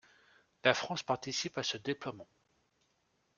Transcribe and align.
La 0.63 0.73
France 0.73 1.03
participe 1.03 1.59
à 1.59 1.63
ce 1.63 1.77
déploiement. 1.77 2.27